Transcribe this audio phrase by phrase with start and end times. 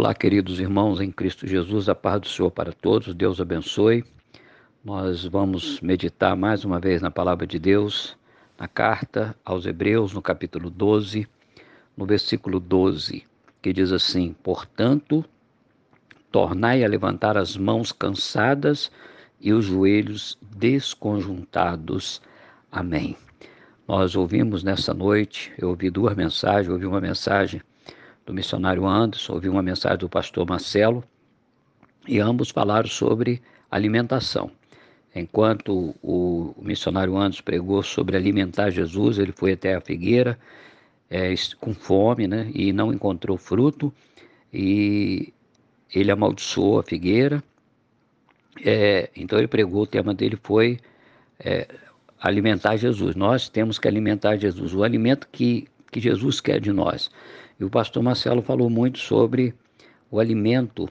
[0.00, 4.04] Olá, queridos irmãos em Cristo Jesus, a paz do Senhor para todos, Deus abençoe.
[4.84, 8.16] Nós vamos meditar mais uma vez na palavra de Deus,
[8.56, 11.26] na carta aos Hebreus, no capítulo 12,
[11.96, 13.24] no versículo 12,
[13.60, 15.24] que diz assim: Portanto,
[16.30, 18.92] tornai a levantar as mãos cansadas
[19.40, 22.22] e os joelhos desconjuntados.
[22.70, 23.16] Amém.
[23.88, 27.60] Nós ouvimos nessa noite, eu ouvi duas mensagens, ouvi uma mensagem
[28.28, 31.02] do missionário Anderson, ouvi uma mensagem do pastor Marcelo,
[32.06, 34.50] e ambos falaram sobre alimentação.
[35.14, 40.38] Enquanto o missionário Anderson pregou sobre alimentar Jesus, ele foi até a figueira
[41.08, 43.90] é, com fome, né, e não encontrou fruto,
[44.52, 45.32] e
[45.94, 47.42] ele amaldiçoou a figueira.
[48.62, 50.78] É, então ele pregou, o tema dele foi
[51.40, 51.66] é,
[52.20, 53.16] alimentar Jesus.
[53.16, 57.10] Nós temos que alimentar Jesus, o alimento que, que Jesus quer de nós.
[57.58, 59.54] E o pastor Marcelo falou muito sobre
[60.10, 60.88] o alimento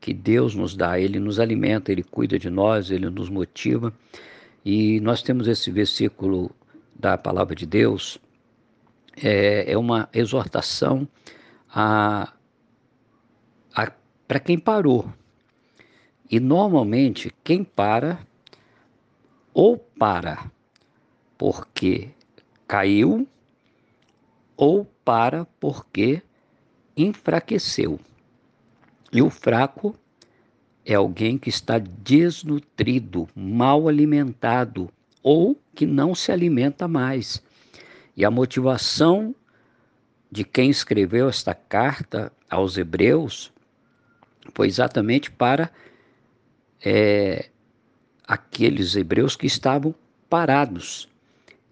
[0.00, 0.98] que Deus nos dá.
[0.98, 3.92] Ele nos alimenta, ele cuida de nós, ele nos motiva.
[4.64, 6.50] E nós temos esse versículo
[6.94, 8.18] da palavra de Deus,
[9.22, 11.06] é, é uma exortação
[11.70, 12.32] a,
[13.74, 13.92] a
[14.26, 15.12] para quem parou.
[16.30, 18.18] E normalmente quem para,
[19.54, 20.50] ou para
[21.38, 22.10] porque
[22.66, 23.26] caiu,
[24.56, 26.20] ou para porque
[26.94, 27.98] enfraqueceu.
[29.10, 29.98] E o fraco
[30.84, 34.90] é alguém que está desnutrido, mal alimentado
[35.22, 37.42] ou que não se alimenta mais.
[38.14, 39.34] E a motivação
[40.30, 43.50] de quem escreveu esta carta aos Hebreus
[44.52, 45.72] foi exatamente para
[46.84, 47.48] é,
[48.26, 49.94] aqueles hebreus que estavam
[50.28, 51.08] parados,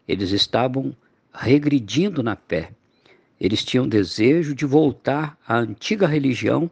[0.08, 0.96] eles estavam
[1.34, 2.72] regredindo na fé.
[3.40, 6.70] Eles tinham desejo de voltar à antiga religião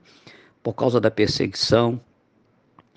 [0.62, 2.00] por causa da perseguição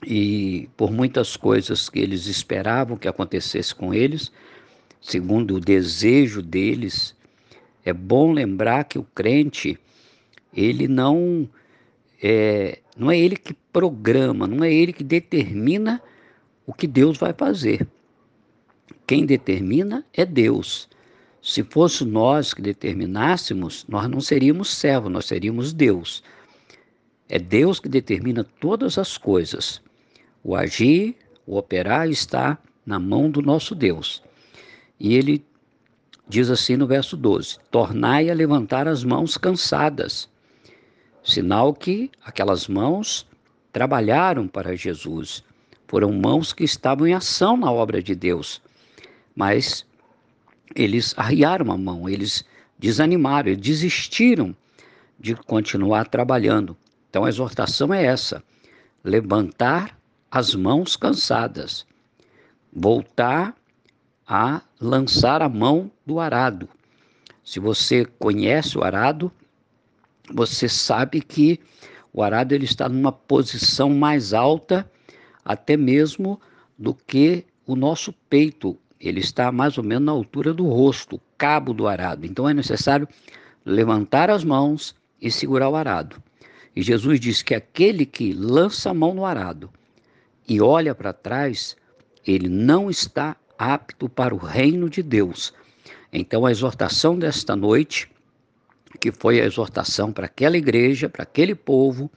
[0.05, 4.31] e por muitas coisas que eles esperavam que acontecesse com eles,
[5.01, 7.15] segundo o desejo deles.
[7.83, 9.77] É bom lembrar que o crente,
[10.53, 11.49] ele não
[12.21, 16.01] é, não é ele que programa, não é ele que determina
[16.65, 17.87] o que Deus vai fazer.
[19.05, 20.89] Quem determina é Deus.
[21.41, 26.23] Se fosse nós que determinássemos, nós não seríamos servos, nós seríamos Deus.
[27.29, 29.81] É Deus que determina todas as coisas.
[30.43, 31.15] O agir,
[31.45, 34.23] o operar está na mão do nosso Deus.
[34.99, 35.45] E ele
[36.27, 40.29] diz assim no verso 12: Tornai a levantar as mãos cansadas.
[41.23, 43.27] Sinal que aquelas mãos
[43.71, 45.43] trabalharam para Jesus.
[45.87, 48.61] Foram mãos que estavam em ação na obra de Deus.
[49.35, 49.85] Mas
[50.75, 52.43] eles arriaram a mão, eles
[52.77, 54.55] desanimaram, eles desistiram
[55.19, 56.77] de continuar trabalhando.
[57.09, 58.43] Então a exortação é essa:
[59.03, 59.97] levantar
[60.29, 61.85] as mãos cansadas,
[62.71, 63.55] voltar
[64.27, 66.67] a lançar a mão do arado.
[67.43, 69.31] Se você conhece o arado,
[70.33, 71.59] você sabe que
[72.11, 74.89] o arado ele está numa posição mais alta
[75.45, 76.39] até mesmo
[76.77, 81.73] do que o nosso peito ele está mais ou menos na altura do rosto, cabo
[81.73, 82.25] do arado.
[82.25, 83.07] Então é necessário
[83.65, 86.21] levantar as mãos e segurar o arado.
[86.75, 89.69] E Jesus diz que aquele que lança a mão no arado
[90.47, 91.75] e olha para trás,
[92.25, 95.53] ele não está apto para o reino de Deus.
[96.11, 98.09] Então a exortação desta noite,
[98.99, 102.09] que foi a exortação para aquela igreja, para aquele povo,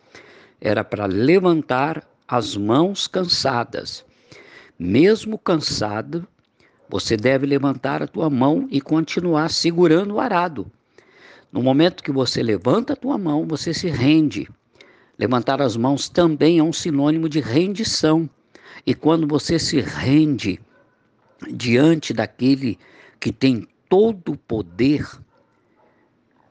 [0.60, 4.04] era para levantar as mãos cansadas.
[4.78, 6.26] Mesmo cansado,
[6.90, 10.70] você deve levantar a tua mão e continuar segurando o arado.
[11.52, 14.48] No momento que você levanta a tua mão, você se rende.
[15.16, 18.28] Levantar as mãos também é um sinônimo de rendição.
[18.84, 20.60] E quando você se rende
[21.52, 22.76] diante daquele
[23.20, 25.06] que tem todo o poder,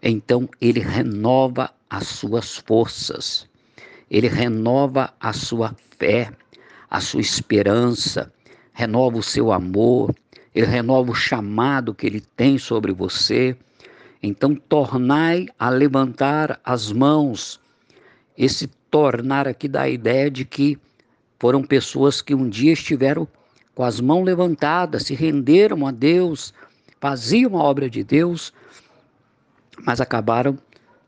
[0.01, 3.47] então ele renova as suas forças,
[4.09, 6.31] ele renova a sua fé,
[6.89, 8.31] a sua esperança,
[8.73, 10.15] renova o seu amor,
[10.53, 13.55] ele renova o chamado que ele tem sobre você.
[14.21, 17.59] Então, tornai a levantar as mãos.
[18.37, 20.77] Esse tornar aqui dá a ideia de que
[21.39, 23.27] foram pessoas que um dia estiveram
[23.73, 26.53] com as mãos levantadas, se renderam a Deus,
[26.99, 28.51] faziam a obra de Deus,
[29.85, 30.57] mas acabaram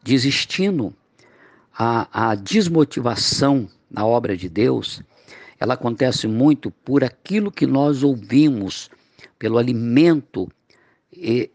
[0.02, 0.94] desistindo.
[1.78, 5.02] A, a desmotivação na obra de Deus,
[5.60, 8.90] ela acontece muito por aquilo que nós ouvimos
[9.42, 10.48] pelo alimento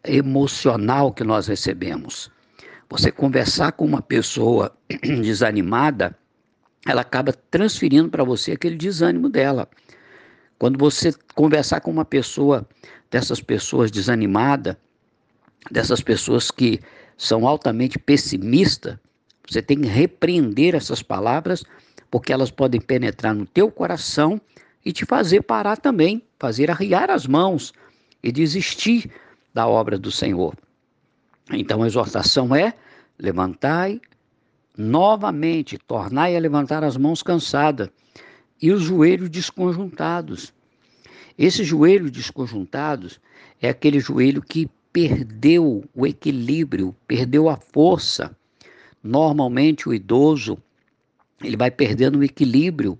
[0.04, 2.28] emocional que nós recebemos.
[2.90, 4.76] Você conversar com uma pessoa
[5.22, 6.18] desanimada,
[6.84, 9.68] ela acaba transferindo para você aquele desânimo dela.
[10.58, 12.68] Quando você conversar com uma pessoa,
[13.08, 14.76] dessas pessoas desanimadas,
[15.70, 16.80] dessas pessoas que
[17.16, 18.98] são altamente pessimistas,
[19.48, 21.62] você tem que repreender essas palavras,
[22.10, 24.40] porque elas podem penetrar no teu coração
[24.86, 27.74] e te fazer parar também, fazer arriar as mãos
[28.22, 29.10] e desistir
[29.52, 30.54] da obra do Senhor.
[31.50, 32.72] Então a exortação é:
[33.18, 34.00] levantai
[34.78, 37.88] novamente, tornai a levantar as mãos cansadas
[38.62, 40.54] e os joelhos desconjuntados.
[41.36, 43.20] Esses joelhos desconjuntados
[43.60, 48.36] é aquele joelho que perdeu o equilíbrio, perdeu a força.
[49.02, 50.56] Normalmente o idoso,
[51.42, 52.96] ele vai perdendo o equilíbrio.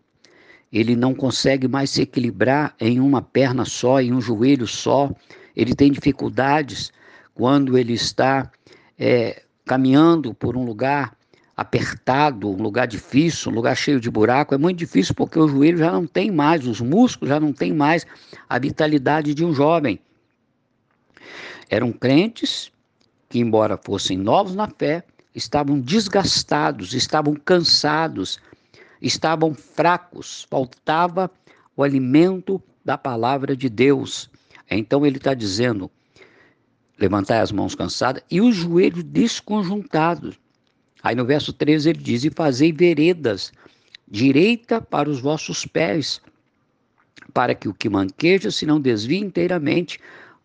[0.76, 5.10] Ele não consegue mais se equilibrar em uma perna só, em um joelho só.
[5.56, 6.92] Ele tem dificuldades
[7.34, 8.52] quando ele está
[8.98, 11.16] é, caminhando por um lugar
[11.56, 15.78] apertado, um lugar difícil, um lugar cheio de buraco, é muito difícil porque o joelho
[15.78, 18.06] já não tem mais, os músculos já não tem mais
[18.46, 19.98] a vitalidade de um jovem.
[21.70, 22.70] Eram crentes
[23.30, 25.02] que, embora fossem novos na fé,
[25.34, 28.38] estavam desgastados, estavam cansados,
[29.00, 31.30] estavam fracos, faltava
[31.76, 34.30] o alimento da palavra de Deus.
[34.70, 35.90] Então ele está dizendo:
[36.98, 40.38] levantai as mãos cansadas e os joelhos desconjuntados.
[41.02, 43.52] Aí no verso 13 ele diz: E fazei veredas
[44.08, 46.20] direita para os vossos pés,
[47.34, 50.00] para que o que manqueja se não desvie inteiramente,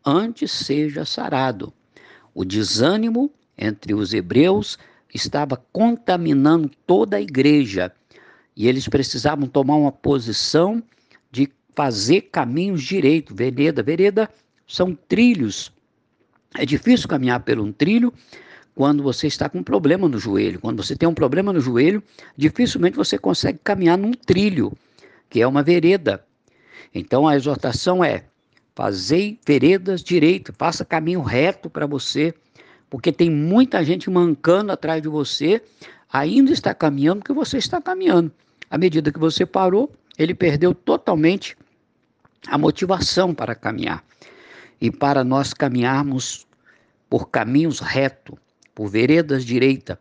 [0.05, 1.71] antes seja sarado.
[2.33, 4.79] O desânimo entre os hebreus
[5.13, 7.93] estava contaminando toda a igreja
[8.55, 10.83] e eles precisavam tomar uma posição
[11.31, 13.35] de fazer caminhos direitos.
[13.35, 14.29] Vereda, vereda
[14.67, 15.71] são trilhos.
[16.57, 18.13] É difícil caminhar por um trilho
[18.75, 20.59] quando você está com um problema no joelho.
[20.59, 22.03] Quando você tem um problema no joelho,
[22.35, 24.73] dificilmente você consegue caminhar num trilho,
[25.29, 26.23] que é uma vereda.
[26.93, 28.25] Então a exortação é:
[28.75, 32.33] fazei veredas direito, faça caminho reto para você,
[32.89, 35.61] porque tem muita gente mancando atrás de você,
[36.11, 38.31] ainda está caminhando porque você está caminhando.
[38.69, 41.57] À medida que você parou, ele perdeu totalmente
[42.47, 44.03] a motivação para caminhar.
[44.79, 46.47] E para nós caminharmos
[47.09, 48.37] por caminhos retos,
[48.73, 49.99] por veredas direita.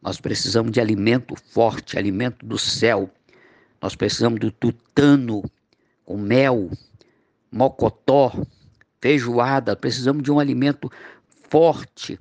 [0.00, 3.10] Nós precisamos de alimento forte, alimento do céu.
[3.80, 5.42] Nós precisamos do tutano
[6.04, 6.70] com mel,
[7.50, 8.32] mocotó,
[9.00, 9.74] feijoada.
[9.74, 10.90] Precisamos de um alimento
[11.48, 12.18] forte,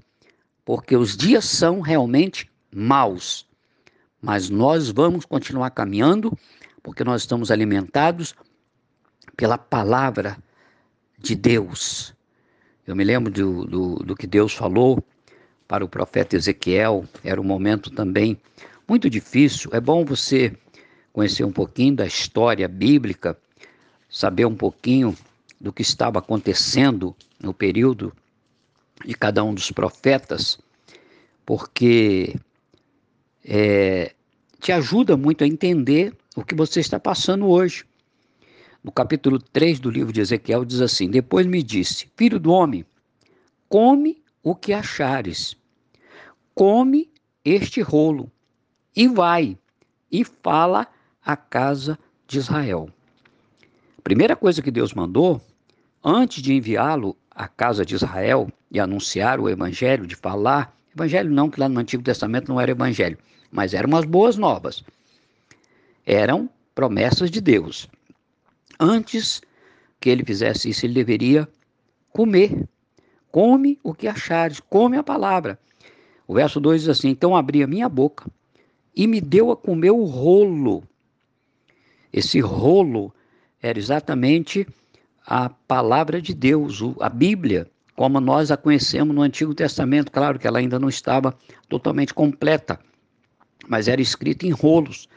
[0.66, 3.48] porque os dias são realmente maus.
[4.22, 6.38] Mas nós vamos continuar caminhando,
[6.84, 8.36] porque nós estamos alimentados
[9.36, 10.38] pela palavra
[11.18, 12.14] de Deus.
[12.86, 15.04] Eu me lembro do, do, do que Deus falou
[15.68, 18.38] para o profeta Ezequiel, era um momento também
[18.88, 19.70] muito difícil.
[19.74, 20.54] É bom você
[21.14, 23.38] conhecer um pouquinho da história bíblica,
[24.10, 25.16] saber um pouquinho
[25.60, 28.12] do que estava acontecendo no período
[29.06, 30.60] de cada um dos profetas,
[31.46, 32.36] porque
[33.44, 34.14] é,
[34.60, 37.86] te ajuda muito a entender o que você está passando hoje.
[38.84, 42.86] No capítulo 3 do livro de Ezequiel diz assim: Depois me disse, filho do homem,
[43.70, 45.56] come o que achares
[46.54, 47.10] come
[47.44, 48.32] este rolo
[48.96, 49.58] e vai
[50.12, 50.88] e fala
[51.24, 52.90] à casa de Israel.
[54.04, 55.42] Primeira coisa que Deus mandou,
[56.04, 61.50] antes de enviá-lo à casa de Israel e anunciar o evangelho, de falar, evangelho não,
[61.50, 63.18] que lá no Antigo Testamento não era evangelho,
[63.52, 64.84] mas eram umas boas novas.
[66.06, 67.88] Eram promessas de Deus.
[68.80, 69.42] Antes
[70.00, 71.48] que ele fizesse isso, ele deveria
[72.12, 72.68] comer.
[73.32, 75.58] Come o que achares, come a palavra.
[76.28, 78.30] O verso 2 diz assim: Então abri a minha boca
[78.96, 80.84] e me deu a comer o rolo.
[82.12, 83.14] Esse rolo
[83.62, 84.68] era exatamente
[85.26, 87.71] a palavra de Deus, a Bíblia,
[88.02, 90.12] como nós a conhecemos no Antigo Testamento.
[90.12, 91.38] Claro que ela ainda não estava
[91.70, 92.80] totalmente completa,
[93.68, 95.08] mas era escrita em rolos,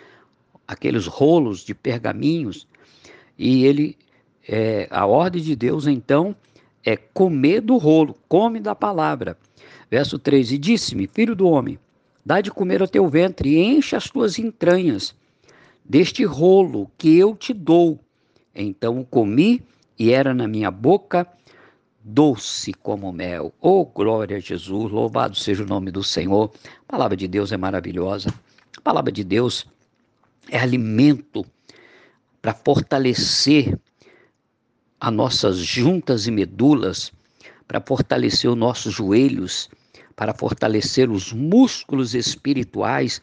[0.69, 2.67] aqueles rolos de pergaminhos.
[3.39, 3.97] E ele,
[4.47, 6.37] é, a ordem de Deus então
[6.85, 9.39] é comer do rolo, come da palavra.
[9.91, 11.79] Verso 3: E disse-me, filho do homem,
[12.23, 15.15] dá de comer ao teu ventre e enche as tuas entranhas
[15.83, 17.99] deste rolo que eu te dou.
[18.55, 19.63] Então o comi
[19.99, 21.27] e era na minha boca
[22.05, 23.55] doce como mel.
[23.61, 26.53] Oh, glória a Jesus, louvado seja o nome do Senhor.
[26.87, 28.29] A palavra de Deus é maravilhosa.
[28.77, 29.67] A palavra de Deus
[30.51, 31.47] é alimento
[32.43, 33.79] para fortalecer
[35.01, 37.11] as nossas juntas e medulas,
[37.67, 39.71] para fortalecer os nossos joelhos,
[40.15, 43.23] para fortalecer os músculos espirituais,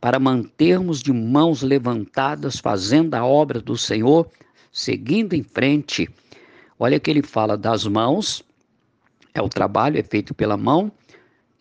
[0.00, 4.28] para mantermos de mãos levantadas, fazendo a obra do Senhor,
[4.72, 6.08] seguindo em frente.
[6.82, 8.42] Olha que ele fala das mãos,
[9.34, 10.90] é o trabalho, é feito pela mão,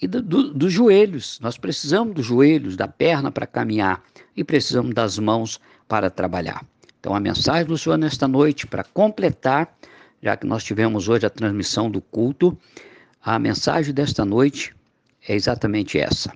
[0.01, 1.41] e do, do, dos joelhos.
[1.41, 4.01] Nós precisamos dos joelhos, da perna para caminhar
[4.33, 5.59] e precisamos das mãos
[5.89, 6.65] para trabalhar.
[7.01, 9.77] Então, a mensagem do Senhor nesta noite, para completar,
[10.23, 12.57] já que nós tivemos hoje a transmissão do culto,
[13.21, 14.73] a mensagem desta noite
[15.27, 16.31] é exatamente essa.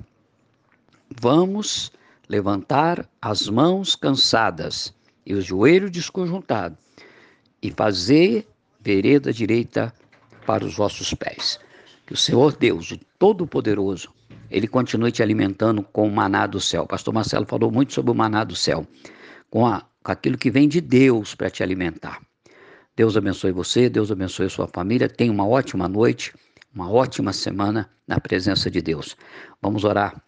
[1.22, 1.90] Vamos
[2.28, 4.94] levantar as mãos cansadas
[5.26, 6.78] e os joelhos desconjuntados
[7.62, 8.46] e fazer
[8.84, 9.94] vereda direita
[10.46, 11.60] para os vossos pés.
[12.06, 14.14] Que o Senhor Deus, o Todo-Poderoso,
[14.52, 16.86] ele continue te alimentando com o maná do céu.
[16.86, 18.86] Pastor Marcelo falou muito sobre o maná do céu,
[19.50, 22.22] com, a, com aquilo que vem de Deus para te alimentar.
[22.96, 25.10] Deus abençoe você, Deus abençoe a sua família.
[25.10, 26.34] Tenha uma ótima noite,
[26.76, 29.16] uma ótima semana na presença de Deus.
[29.62, 30.22] Vamos orar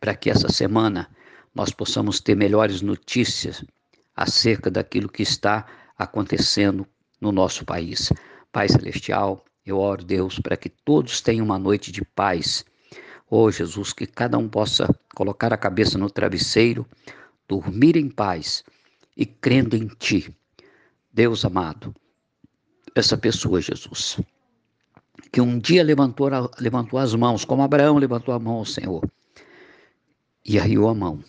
[0.00, 1.08] para que essa semana
[1.54, 3.64] nós possamos ter melhores notícias
[4.14, 5.64] acerca daquilo que está
[5.96, 6.86] acontecendo
[7.20, 8.12] no nosso país.
[8.52, 12.64] Pai Celestial, eu oro, Deus, para que todos tenham uma noite de paz.
[13.30, 16.86] Oh, Jesus, que cada um possa colocar a cabeça no travesseiro,
[17.46, 18.64] dormir em paz
[19.16, 20.34] e crendo em Ti.
[21.12, 21.94] Deus amado,
[22.94, 24.18] essa pessoa, Jesus,
[25.32, 29.08] que um dia levantou, levantou as mãos, como Abraão levantou a mão ao Senhor,
[30.44, 31.22] e arriou a mão,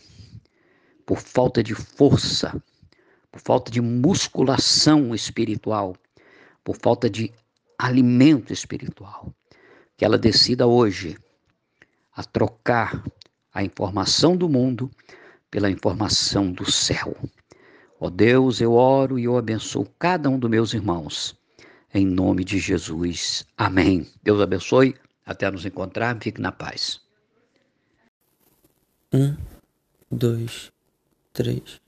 [1.05, 2.61] por falta de força,
[3.31, 5.95] por falta de musculação espiritual,
[6.63, 7.31] por falta de
[7.77, 9.33] alimento espiritual.
[9.97, 11.17] Que ela decida hoje
[12.13, 13.03] a trocar
[13.53, 14.89] a informação do mundo
[15.51, 17.15] pela informação do céu.
[17.99, 21.37] Ó oh Deus, eu oro e eu abençoo cada um dos meus irmãos.
[21.93, 23.45] Em nome de Jesus.
[23.57, 24.07] Amém.
[24.23, 24.95] Deus abençoe.
[25.25, 26.17] Até nos encontrar.
[26.21, 27.01] Fique na paz.
[29.11, 29.35] Um,
[30.11, 30.71] dois,
[31.33, 31.81] três.